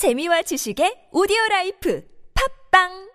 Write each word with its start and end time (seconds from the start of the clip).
재미와 0.00 0.40
지식의 0.40 1.12
오디오 1.12 1.36
life 1.50 2.02
팟빵! 2.70 3.10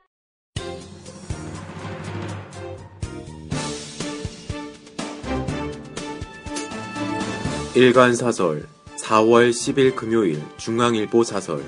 일간사설 7.73 8.67
4월 8.99 9.49
10일 9.49 9.95
금요일 9.95 10.39
중앙일보 10.57 11.23
사설. 11.23 11.65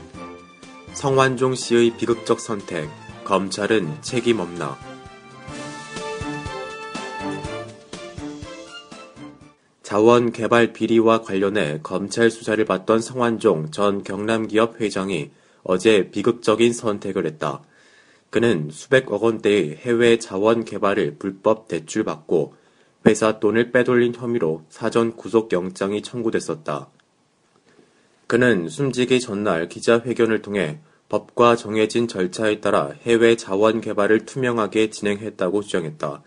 성완종 0.93 1.55
씨의 1.55 1.97
비극적 1.97 2.39
선택 2.39 2.87
검찰은 3.23 4.03
책임 4.03 4.39
없나 4.39 4.77
자원 9.97 10.31
개발 10.31 10.73
비리와 10.73 11.23
관련해 11.23 11.79
검찰 11.81 12.29
수사를 12.29 12.63
받던 12.63 13.01
성완종 13.01 13.71
전 13.71 14.03
경남기업 14.03 14.79
회장이 14.79 15.31
어제 15.63 16.11
비극적인 16.11 16.71
선택을 16.71 17.25
했다. 17.25 17.63
그는 18.29 18.69
수백억 18.71 19.23
원대의 19.23 19.77
해외 19.77 20.19
자원 20.19 20.65
개발을 20.65 21.15
불법 21.17 21.67
대출받고 21.67 22.53
회사 23.07 23.39
돈을 23.39 23.71
빼돌린 23.71 24.13
혐의로 24.13 24.61
사전 24.69 25.15
구속영장이 25.15 26.03
청구됐었다. 26.03 26.89
그는 28.27 28.69
숨지기 28.69 29.19
전날 29.19 29.67
기자회견을 29.67 30.43
통해 30.43 30.77
법과 31.09 31.55
정해진 31.55 32.07
절차에 32.07 32.61
따라 32.61 32.93
해외 33.01 33.35
자원 33.35 33.81
개발을 33.81 34.27
투명하게 34.27 34.91
진행했다고 34.91 35.63
주장했다. 35.63 36.21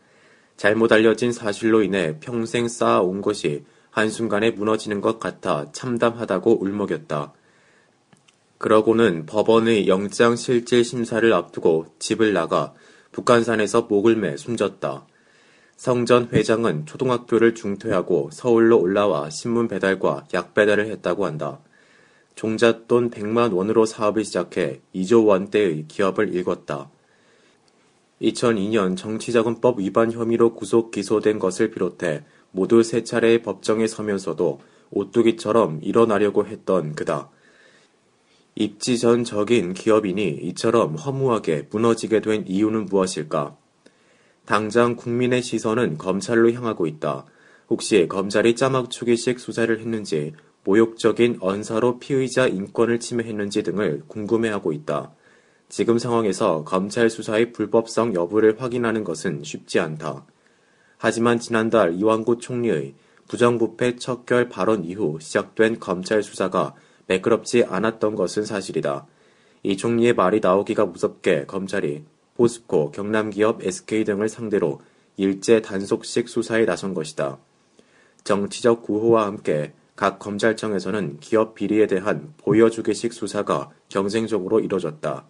잘못 0.60 0.92
알려진 0.92 1.32
사실로 1.32 1.82
인해 1.82 2.18
평생 2.20 2.68
쌓아온 2.68 3.22
것이 3.22 3.64
한순간에 3.88 4.50
무너지는 4.50 5.00
것 5.00 5.18
같아 5.18 5.72
참담하다고 5.72 6.62
울먹였다. 6.62 7.32
그러고는 8.58 9.24
법원의 9.24 9.88
영장 9.88 10.36
실질 10.36 10.84
심사를 10.84 11.32
앞두고 11.32 11.94
집을 11.98 12.34
나가 12.34 12.74
북한산에서 13.10 13.86
목을 13.88 14.16
매 14.16 14.36
숨졌다. 14.36 15.06
성전 15.78 16.28
회장은 16.30 16.84
초등학교를 16.84 17.54
중퇴하고 17.54 18.28
서울로 18.30 18.78
올라와 18.78 19.30
신문 19.30 19.66
배달과 19.66 20.26
약 20.34 20.52
배달을 20.52 20.88
했다고 20.88 21.24
한다. 21.24 21.60
종잣돈 22.34 23.08
100만 23.08 23.54
원으로 23.54 23.86
사업을 23.86 24.26
시작해 24.26 24.82
2조 24.94 25.24
원대의 25.24 25.86
기업을 25.88 26.34
일궜다. 26.34 26.90
2002년 28.20 28.96
정치자금법 28.96 29.80
위반 29.80 30.12
혐의로 30.12 30.54
구속 30.54 30.90
기소된 30.90 31.38
것을 31.38 31.70
비롯해 31.70 32.24
모두 32.52 32.82
세 32.82 33.02
차례의 33.02 33.42
법정에 33.42 33.86
서면서도 33.86 34.60
오뚜기처럼 34.90 35.80
일어나려고 35.82 36.46
했던 36.46 36.94
그다. 36.94 37.30
입지 38.56 38.98
전 38.98 39.24
적인 39.24 39.72
기업인이 39.72 40.28
이처럼 40.42 40.96
허무하게 40.96 41.68
무너지게 41.70 42.20
된 42.20 42.44
이유는 42.46 42.86
무엇일까? 42.86 43.56
당장 44.44 44.96
국민의 44.96 45.42
시선은 45.42 45.96
검찰로 45.96 46.52
향하고 46.52 46.86
있다. 46.86 47.24
혹시 47.70 48.06
검찰이 48.08 48.56
짜막추기식 48.56 49.38
수사를 49.38 49.78
했는지, 49.78 50.32
모욕적인 50.64 51.38
언사로 51.40 52.00
피의자 52.00 52.48
인권을 52.48 52.98
침해했는지 52.98 53.62
등을 53.62 54.02
궁금해하고 54.08 54.72
있다. 54.72 55.12
지금 55.70 56.00
상황에서 56.00 56.64
검찰 56.64 57.08
수사의 57.08 57.52
불법성 57.52 58.12
여부를 58.12 58.60
확인하는 58.60 59.04
것은 59.04 59.44
쉽지 59.44 59.78
않다. 59.78 60.26
하지만 60.98 61.38
지난달 61.38 61.94
이완구 61.94 62.38
총리의 62.38 62.94
부정부패 63.28 63.94
척결 63.94 64.48
발언 64.48 64.84
이후 64.84 65.18
시작된 65.20 65.78
검찰 65.78 66.24
수사가 66.24 66.74
매끄럽지 67.06 67.64
않았던 67.64 68.16
것은 68.16 68.44
사실이다. 68.44 69.06
이 69.62 69.76
총리의 69.76 70.14
말이 70.14 70.40
나오기가 70.40 70.86
무섭게 70.86 71.46
검찰이 71.46 72.02
포스코, 72.34 72.90
경남기업 72.90 73.62
SK 73.62 74.02
등을 74.02 74.28
상대로 74.28 74.80
일제 75.16 75.62
단속식 75.62 76.28
수사에 76.28 76.64
나선 76.64 76.94
것이다. 76.94 77.38
정치적 78.24 78.82
구호와 78.82 79.24
함께 79.24 79.72
각 79.94 80.18
검찰청에서는 80.18 81.20
기업 81.20 81.54
비리에 81.54 81.86
대한 81.86 82.34
보여주기식 82.38 83.12
수사가 83.12 83.70
경쟁적으로 83.88 84.58
이뤄졌다. 84.58 85.26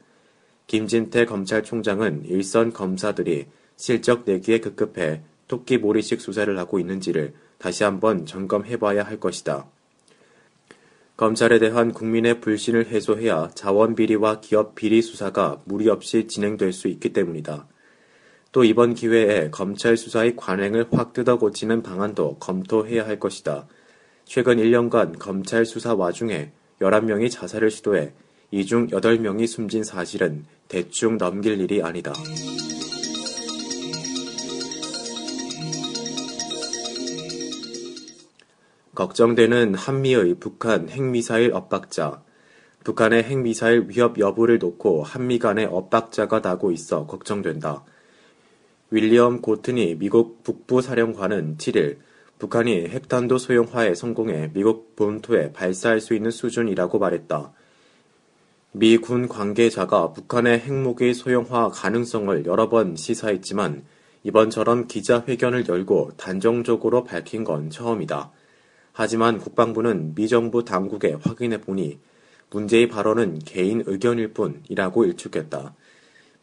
김진태 0.70 1.24
검찰총장은 1.24 2.26
일선 2.26 2.72
검사들이 2.72 3.46
실적 3.74 4.22
내기에 4.24 4.60
급급해 4.60 5.20
토끼몰이식 5.48 6.20
수사를 6.20 6.56
하고 6.56 6.78
있는지를 6.78 7.34
다시 7.58 7.82
한번 7.82 8.24
점검해봐야 8.24 9.02
할 9.02 9.18
것이다. 9.18 9.66
검찰에 11.16 11.58
대한 11.58 11.92
국민의 11.92 12.40
불신을 12.40 12.86
해소해야 12.86 13.50
자원 13.56 13.96
비리와 13.96 14.38
기업 14.42 14.76
비리 14.76 15.02
수사가 15.02 15.60
무리 15.64 15.88
없이 15.88 16.28
진행될 16.28 16.72
수 16.72 16.86
있기 16.86 17.12
때문이다. 17.12 17.66
또 18.52 18.62
이번 18.62 18.94
기회에 18.94 19.50
검찰 19.50 19.96
수사의 19.96 20.36
관행을 20.36 20.86
확 20.92 21.12
뜯어 21.12 21.36
고치는 21.36 21.82
방안도 21.82 22.36
검토해야 22.38 23.08
할 23.08 23.18
것이다. 23.18 23.66
최근 24.24 24.58
1년간 24.58 25.18
검찰 25.18 25.66
수사 25.66 25.96
와중에 25.96 26.52
11명이 26.80 27.28
자살을 27.28 27.72
시도해 27.72 28.12
이 28.52 28.64
중 28.64 28.88
8명이 28.88 29.46
숨진 29.46 29.84
사실은 29.84 30.44
대충 30.66 31.18
넘길 31.18 31.60
일이 31.60 31.82
아니다. 31.82 32.12
걱정되는 38.94 39.74
한미의 39.74 40.34
북한 40.40 40.88
핵미사일 40.88 41.52
엇박자. 41.54 42.22
북한의 42.82 43.22
핵미사일 43.22 43.86
위협 43.88 44.18
여부를 44.18 44.58
놓고 44.58 45.04
한미 45.04 45.38
간의 45.38 45.66
엇박자가 45.66 46.40
나고 46.40 46.72
있어 46.72 47.06
걱정된다. 47.06 47.84
윌리엄 48.90 49.40
고튼이 49.42 49.96
미국 49.96 50.42
북부사령관은 50.42 51.56
7일 51.58 51.98
북한이 52.40 52.88
핵탄도 52.88 53.38
소형화에 53.38 53.94
성공해 53.94 54.50
미국 54.52 54.96
본토에 54.96 55.52
발사할 55.52 56.00
수 56.00 56.14
있는 56.14 56.32
수준이라고 56.32 56.98
말했다. 56.98 57.52
미 58.72 58.98
군 58.98 59.26
관계자가 59.26 60.12
북한의 60.12 60.60
핵무기 60.60 61.12
소형화 61.12 61.70
가능성을 61.70 62.46
여러 62.46 62.68
번 62.68 62.94
시사했지만 62.94 63.82
이번처럼 64.22 64.86
기자회견을 64.86 65.66
열고 65.66 66.12
단정적으로 66.16 67.02
밝힌 67.02 67.42
건 67.42 67.70
처음이다. 67.70 68.30
하지만 68.92 69.38
국방부는 69.38 70.14
미 70.14 70.28
정부 70.28 70.64
당국에 70.64 71.16
확인해 71.20 71.60
보니 71.60 71.98
문제의 72.50 72.88
발언은 72.88 73.40
개인 73.40 73.82
의견일 73.86 74.34
뿐이라고 74.34 75.04
일축했다. 75.04 75.74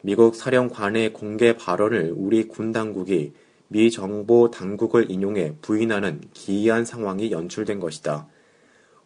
미국 0.02 0.34
사령관의 0.34 1.14
공개 1.14 1.56
발언을 1.56 2.12
우리 2.14 2.46
군 2.46 2.72
당국이 2.72 3.32
미 3.68 3.90
정보 3.90 4.50
당국을 4.50 5.10
인용해 5.10 5.54
부인하는 5.62 6.20
기이한 6.34 6.84
상황이 6.84 7.30
연출된 7.30 7.80
것이다. 7.80 8.28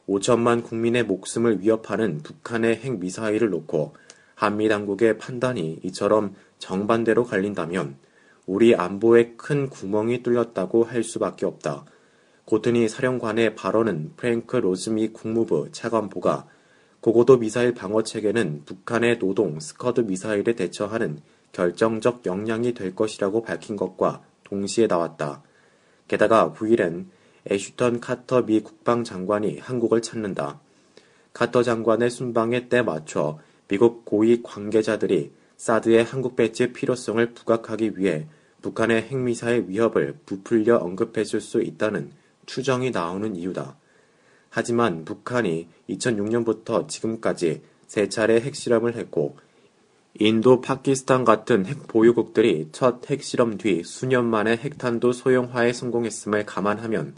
5천만 0.09 0.63
국민의 0.63 1.05
목숨을 1.05 1.61
위협하는 1.61 2.19
북한의 2.19 2.77
핵미사일을 2.77 3.51
놓고 3.51 3.95
한미 4.35 4.69
당국의 4.69 5.19
판단이 5.19 5.81
이처럼 5.85 6.35
정반대로 6.59 7.25
갈린다면 7.25 7.97
우리 8.47 8.75
안보에 8.75 9.35
큰 9.37 9.69
구멍이 9.69 10.23
뚫렸다고 10.23 10.85
할 10.85 11.05
수밖에 11.05 11.47
없다. 11.47 11.85
고트니 12.45 12.89
사령관의 12.89 13.55
발언은 13.55 14.15
프랭크 14.17 14.57
로즈 14.57 14.94
미 14.94 15.09
국무부 15.09 15.71
차관보가 15.71 16.47
고고도 17.01 17.39
미사일 17.39 17.75
방어 17.75 18.03
체계는 18.03 18.63
북한의 18.65 19.19
노동 19.19 19.61
스커드 19.61 20.03
미사일에 20.03 20.55
대처하는 20.55 21.21
결정적 21.53 22.27
역량이 22.27 22.75
될 22.75 22.95
것이라고 22.95 23.43
밝힌 23.43 23.77
것과 23.77 24.23
동시에 24.45 24.87
나왔다. 24.87 25.43
게다가 26.09 26.53
9일엔 26.57 27.07
애슈턴 27.51 28.01
카터 28.01 28.43
미 28.43 28.61
국방장관이 28.61 29.59
한국을 29.59 30.03
찾는다. 30.03 30.61
카터 31.33 31.63
장관의 31.63 32.11
순방에 32.11 32.69
때 32.69 32.83
맞춰 32.83 33.39
미국 33.69 34.05
고위 34.05 34.43
관계자들이 34.43 35.33
사드의 35.57 36.05
한국 36.05 36.37
배치 36.37 36.73
필요성을 36.73 37.35
부각하기 37.35 37.99
위해 37.99 38.27
북한의 38.63 39.03
핵미사일 39.03 39.67
위협을 39.69 40.19
부풀려 40.27 40.77
언급했을 40.77 41.41
수 41.41 41.63
있다는 41.63 42.11
추정이 42.47 42.91
나오는 42.91 43.35
이유다. 43.37 43.77
하지만 44.51 45.05
북한이 45.05 45.69
2006년부터 45.89 46.87
지금까지 46.89 47.63
세 47.87 48.09
차례 48.09 48.41
핵실험을 48.41 48.97
했고 48.97 49.37
인도, 50.19 50.61
파키스탄 50.61 51.25
같은 51.25 51.65
핵 51.65 51.89
보유국들이 51.89 52.69
첫 52.73 53.09
핵실험 53.11 53.57
뒤 53.57 53.83
수년 53.83 54.27
만에 54.27 54.57
핵탄두 54.57 55.13
소형화에 55.13 55.73
성공했음을 55.73 56.45
감안하면 56.45 57.15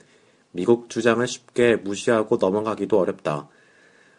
미국 0.56 0.88
주장을 0.88 1.26
쉽게 1.26 1.74
무시하고 1.74 2.36
넘어가기도 2.36 3.00
어렵다. 3.00 3.48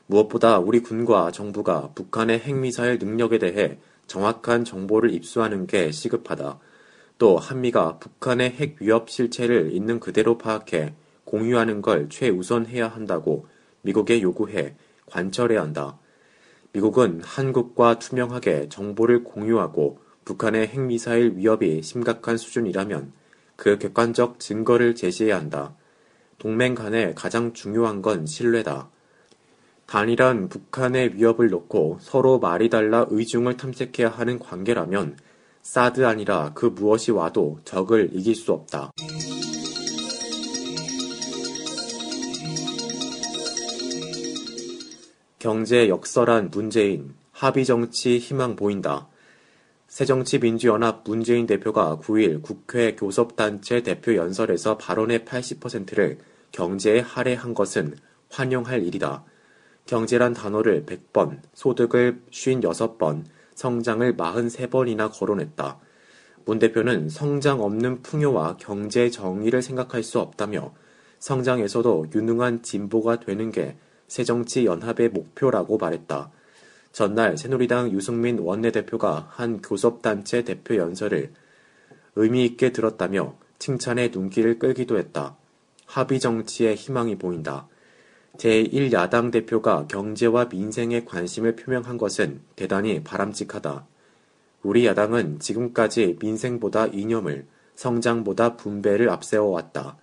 무엇보다 0.06 0.60
우리 0.60 0.82
군과 0.82 1.32
정부가 1.32 1.92
북한의 1.96 2.40
핵미사일 2.40 3.00
능력에 3.00 3.40
대해 3.40 3.80
정확한 4.08 4.66
정보를 4.66 5.14
입수하는 5.14 5.66
게 5.66 5.94
시급하다. 5.94 6.60
또 7.20 7.38
한미가 7.38 8.00
북한의 8.00 8.50
핵 8.52 8.76
위협 8.82 9.10
실체를 9.10 9.72
있는 9.72 10.02
그대로 10.02 10.38
파악해 10.38 10.94
공유하는 11.24 11.82
걸 11.82 12.10
최우선해야 12.10 12.90
한다고 12.90 13.48
미국에 13.84 14.22
요구해 14.22 14.76
관철해야 15.06 15.62
한다. 15.62 15.98
미국은 16.74 17.22
한국과 17.24 18.00
투명하게 18.00 18.68
정보를 18.68 19.24
공유하고 19.24 20.00
북한의 20.26 20.68
핵미사일 20.68 21.38
위협이 21.38 21.82
심각한 21.82 22.36
수준이라면 22.36 23.14
그 23.56 23.78
객관적 23.78 24.42
증거를 24.42 24.96
제시해야 24.96 25.38
한다. 25.38 25.78
동맹 26.38 26.76
간에 26.76 27.14
가장 27.14 27.54
중요한 27.54 28.02
건 28.02 28.26
신뢰다. 28.26 28.90
단일한 29.86 30.50
북한의 30.50 31.16
위협을 31.16 31.50
놓고 31.50 32.00
서로 32.02 32.40
말이 32.40 32.70
달라 32.70 33.06
의중을 33.10 33.58
탐색해야 33.58 34.10
하는 34.10 34.40
관계라면 34.40 35.18
사드 35.62 36.06
아니라 36.06 36.52
그 36.54 36.66
무엇이 36.66 37.12
와도 37.12 37.60
적을 37.64 38.10
이길 38.14 38.36
수 38.36 38.52
없다. 38.52 38.92
경제 45.40 45.90
역설한 45.90 46.50
문재인, 46.52 47.14
합의 47.32 47.66
정치 47.66 48.18
희망 48.18 48.56
보인다. 48.56 49.08
새정치민주연합 49.88 51.04
문재인 51.06 51.46
대표가 51.46 52.00
9일 52.02 52.42
국회 52.42 52.96
교섭단체 52.96 53.84
대표 53.84 54.16
연설에서 54.16 54.78
발언의 54.78 55.20
80%를 55.20 56.18
경제에 56.52 57.00
할애한 57.00 57.54
것은 57.54 57.96
환영할 58.30 58.84
일이다. 58.84 59.24
경제란 59.86 60.34
단어를 60.34 60.86
100번, 60.86 61.40
소득을 61.54 62.22
56번, 62.32 63.24
성장을 63.54 64.18
43번이나 64.18 65.12
거론했다. 65.12 65.80
문 66.46 66.60
대표는 66.60 67.10
성장 67.10 67.62
없는 67.62 68.02
풍요와 68.02 68.58
경제 68.58 69.10
정의를 69.10 69.62
생각할 69.62 70.04
수 70.04 70.20
없다며 70.20 70.74
성장에서도 71.20 72.08
유능한 72.14 72.62
진보가 72.62 73.20
되는 73.20 73.52
게 73.52 73.78
새정치연합의 74.08 75.10
목표라고 75.10 75.78
말했다. 75.78 76.32
전날 76.96 77.38
새누리당 77.38 77.92
유승민 77.92 78.40
원내대표가 78.40 79.28
한 79.30 79.62
교섭단체 79.62 80.46
대표 80.46 80.78
연설을 80.78 81.34
의미 82.16 82.46
있게 82.46 82.72
들었다며 82.72 83.36
칭찬에 83.60 84.12
눈길을 84.14 84.60
끌기도 84.60 84.98
했다. 84.98 85.36
합의 85.86 86.22
정치에 86.22 86.74
희망이 86.74 87.18
보인다. 87.18 87.68
제1야당 88.38 89.30
대표가 89.34 89.88
경제와 89.88 90.46
민생에 90.46 91.04
관심을 91.04 91.58
표명한 91.58 91.98
것은 91.98 92.40
대단히 92.56 93.04
바람직하다. 93.04 93.86
우리 94.64 94.86
야당은 94.86 95.40
지금까지 95.40 96.16
민생보다 96.22 96.88
이념을, 96.88 97.46
성장보다 97.76 98.56
분배를 98.56 99.10
앞세워왔다. 99.10 99.98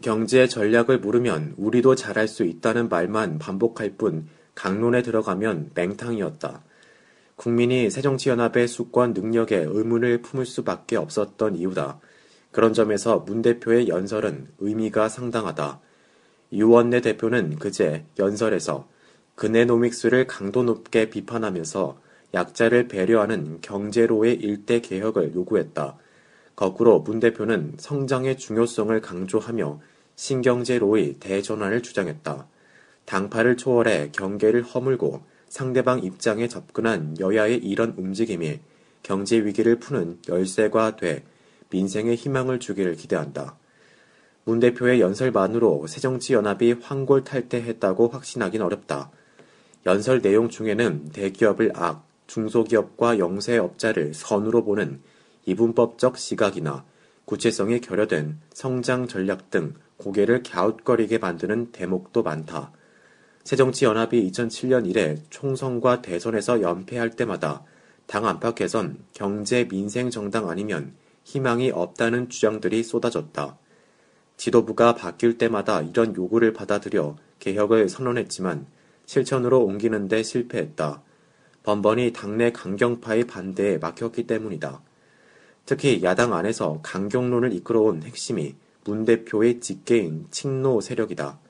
경제 0.00 0.48
전략을 0.48 1.00
물으면 1.00 1.52
우리도 1.58 1.96
잘할 1.96 2.28
수 2.28 2.44
있다는 2.44 2.88
말만 2.88 3.38
반복할 3.38 3.90
뿐 3.98 4.26
강론에 4.56 5.02
들어가면 5.02 5.70
맹탕이었다. 5.74 6.64
국민이 7.36 7.90
새정치연합의 7.90 8.66
수권 8.66 9.12
능력에 9.12 9.56
의문을 9.56 10.22
품을 10.22 10.46
수밖에 10.46 10.96
없었던 10.96 11.54
이유다. 11.54 12.00
그런 12.50 12.72
점에서 12.72 13.18
문 13.20 13.42
대표의 13.42 13.88
연설은 13.88 14.48
의미가 14.58 15.08
상당하다. 15.10 15.78
유원내 16.52 17.02
대표는 17.02 17.56
그제 17.58 18.06
연설에서 18.18 18.88
그네노믹스를 19.34 20.26
강도 20.26 20.62
높게 20.62 21.10
비판하면서 21.10 22.00
약자를 22.32 22.88
배려하는 22.88 23.58
경제로의 23.60 24.36
일대 24.36 24.80
개혁을 24.80 25.34
요구했다. 25.34 25.96
거꾸로 26.56 27.00
문 27.00 27.20
대표는 27.20 27.74
성장의 27.76 28.38
중요성을 28.38 28.98
강조하며 29.02 29.80
신경제로의 30.16 31.16
대전환을 31.20 31.82
주장했다. 31.82 32.46
당파를 33.06 33.56
초월해 33.56 34.10
경계를 34.12 34.62
허물고 34.62 35.22
상대방 35.48 36.02
입장에 36.02 36.48
접근한 36.48 37.16
여야의 37.18 37.58
이런 37.58 37.94
움직임이 37.96 38.60
경제 39.02 39.38
위기를 39.38 39.78
푸는 39.78 40.18
열쇠가 40.28 40.96
돼 40.96 41.24
민생의 41.70 42.16
희망을 42.16 42.60
주기를 42.60 42.96
기대한다. 42.96 43.56
문 44.44 44.60
대표의 44.60 45.00
연설만으로 45.00 45.86
새정치연합이 45.86 46.76
황골 46.82 47.24
탈퇴했다고 47.24 48.08
확신하긴 48.08 48.62
어렵다. 48.62 49.10
연설 49.86 50.20
내용 50.20 50.48
중에는 50.48 51.10
대기업을 51.10 51.72
악, 51.74 52.06
중소기업과 52.26 53.18
영세업자를 53.18 54.14
선으로 54.14 54.64
보는 54.64 55.00
이분법적 55.46 56.18
시각이나 56.18 56.84
구체성이 57.24 57.80
결여된 57.80 58.38
성장 58.52 59.06
전략 59.08 59.50
등 59.50 59.74
고개를 59.96 60.42
갸웃거리게 60.42 61.18
만드는 61.18 61.72
대목도 61.72 62.22
많다. 62.22 62.72
새정치연합이 63.46 64.28
2007년 64.28 64.90
이래 64.90 65.14
총선과 65.30 66.02
대선에서 66.02 66.62
연패할 66.62 67.10
때마다 67.10 67.62
당 68.06 68.26
안팎에선 68.26 68.98
경제 69.12 69.68
민생 69.68 70.10
정당 70.10 70.50
아니면 70.50 70.94
희망이 71.22 71.70
없다는 71.70 72.28
주장들이 72.28 72.82
쏟아졌다. 72.82 73.56
지도부가 74.36 74.96
바뀔 74.96 75.38
때마다 75.38 75.80
이런 75.80 76.16
요구를 76.16 76.54
받아들여 76.54 77.14
개혁을 77.38 77.88
선언했지만 77.88 78.66
실천으로 79.04 79.64
옮기는데 79.64 80.24
실패했다. 80.24 81.02
번번이 81.62 82.14
당내 82.14 82.50
강경파의 82.50 83.28
반대에 83.28 83.78
막혔기 83.78 84.26
때문이다. 84.26 84.82
특히 85.66 86.02
야당 86.02 86.34
안에서 86.34 86.80
강경론을 86.82 87.52
이끌어온 87.52 88.02
핵심이 88.02 88.56
문 88.84 89.04
대표의 89.04 89.60
직계인 89.60 90.26
친노 90.32 90.80
세력이다. 90.80 91.45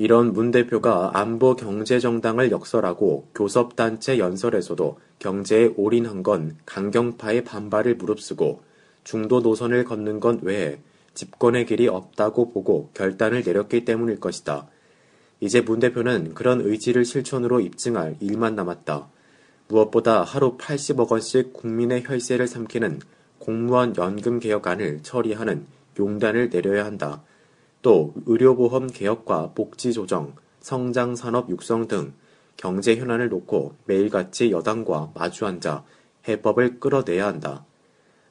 이런 0.00 0.32
문 0.32 0.50
대표가 0.50 1.10
안보 1.12 1.54
경제정당을 1.56 2.50
역설하고 2.52 3.28
교섭단체 3.34 4.18
연설에서도 4.18 4.98
경제에 5.18 5.74
올인한 5.76 6.22
건 6.22 6.56
강경파의 6.64 7.44
반발을 7.44 7.96
무릅쓰고 7.96 8.62
중도 9.04 9.40
노선을 9.40 9.84
걷는 9.84 10.20
것 10.20 10.42
외에 10.42 10.80
집권의 11.12 11.66
길이 11.66 11.86
없다고 11.86 12.50
보고 12.50 12.88
결단을 12.94 13.42
내렸기 13.44 13.84
때문일 13.84 14.20
것이다. 14.20 14.68
이제 15.38 15.60
문 15.60 15.80
대표는 15.80 16.32
그런 16.32 16.62
의지를 16.62 17.04
실천으로 17.04 17.60
입증할 17.60 18.16
일만 18.20 18.54
남았다. 18.54 19.06
무엇보다 19.68 20.22
하루 20.22 20.56
80억 20.56 21.10
원씩 21.10 21.52
국민의 21.52 22.04
혈세를 22.06 22.46
삼키는 22.46 23.00
공무원 23.38 23.94
연금 23.98 24.40
개혁안을 24.40 25.00
처리하는 25.02 25.66
용단을 25.98 26.48
내려야 26.48 26.86
한다. 26.86 27.22
또 27.82 28.14
의료보험 28.26 28.88
개혁과 28.88 29.52
복지 29.54 29.92
조정, 29.92 30.34
성장 30.60 31.16
산업 31.16 31.48
육성 31.48 31.88
등 31.88 32.12
경제 32.56 32.96
현안을 32.96 33.30
놓고 33.30 33.74
매일같이 33.86 34.50
여당과 34.50 35.12
마주 35.14 35.46
앉아 35.46 35.84
해법을 36.28 36.78
끌어내야 36.78 37.26
한다. 37.26 37.64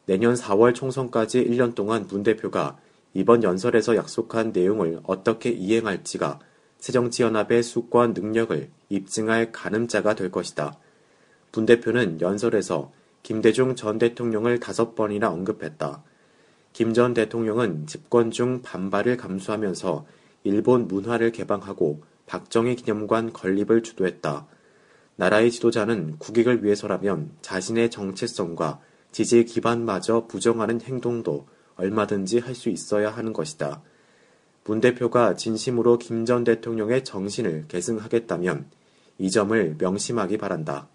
내년 0.05 0.35
4월 0.35 0.75
총선까지 0.75 1.43
1년 1.45 1.73
동안 1.75 2.07
문 2.07 2.23
대표가 2.23 2.77
이번 3.13 3.43
연설에서 3.43 3.95
약속한 3.95 4.51
내용을 4.51 4.99
어떻게 5.03 5.49
이행할지가 5.49 6.39
새정치연합의 6.77 7.63
수권 7.63 8.13
능력을 8.13 8.69
입증할 8.89 9.51
가늠자가 9.51 10.15
될 10.15 10.31
것이다. 10.31 10.77
문 11.53 11.65
대표는 11.65 12.21
연설에서 12.21 12.91
김대중 13.23 13.75
전 13.75 13.97
대통령을 13.97 14.59
다섯 14.59 14.95
번이나 14.95 15.29
언급했다. 15.29 16.03
김 16.79 16.93
전 16.93 17.13
대통령은 17.13 17.87
집권 17.87 18.31
중 18.31 18.61
반발을 18.61 19.17
감수하면서 19.17 20.05
일본 20.45 20.87
문화를 20.87 21.33
개방하고 21.33 22.01
박정희 22.25 22.77
기념관 22.77 23.33
건립을 23.33 23.83
주도했다. 23.83 24.47
나라의 25.17 25.51
지도자는 25.51 26.19
국익을 26.19 26.63
위해서라면 26.63 27.31
자신의 27.41 27.91
정체성과 27.91 28.79
지지 29.11 29.43
기반마저 29.43 30.27
부정하는 30.27 30.79
행동도 30.79 31.47
얼마든지 31.75 32.39
할 32.39 32.55
수 32.55 32.69
있어야 32.69 33.11
하는 33.11 33.33
것이다. 33.33 33.81
문 34.63 34.79
대표가 34.79 35.35
진심으로 35.35 35.97
김 35.97 36.23
전 36.23 36.45
대통령의 36.45 37.03
정신을 37.03 37.65
계승하겠다면 37.67 38.67
이 39.17 39.29
점을 39.29 39.75
명심하기 39.77 40.37
바란다. 40.37 40.87